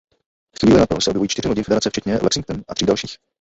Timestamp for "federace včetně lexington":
1.63-2.63